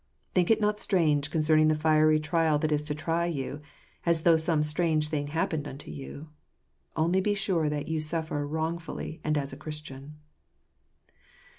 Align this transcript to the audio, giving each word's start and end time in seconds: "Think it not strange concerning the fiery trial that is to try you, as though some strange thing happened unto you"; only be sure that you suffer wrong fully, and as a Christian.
"Think 0.33 0.49
it 0.49 0.59
not 0.59 0.79
strange 0.79 1.29
concerning 1.29 1.67
the 1.67 1.75
fiery 1.75 2.19
trial 2.19 2.57
that 2.57 2.71
is 2.71 2.81
to 2.85 2.95
try 2.95 3.27
you, 3.27 3.61
as 4.03 4.23
though 4.23 4.35
some 4.35 4.63
strange 4.63 5.09
thing 5.09 5.27
happened 5.27 5.67
unto 5.67 5.91
you"; 5.91 6.29
only 6.95 7.21
be 7.21 7.35
sure 7.35 7.69
that 7.69 7.87
you 7.87 8.01
suffer 8.01 8.47
wrong 8.47 8.79
fully, 8.79 9.21
and 9.23 9.37
as 9.37 9.53
a 9.53 9.57
Christian. 9.57 10.15